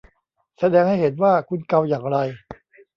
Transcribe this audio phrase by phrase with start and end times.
[0.59, 2.17] แสดงให้เห็นว่าคุณเกาอย่างไร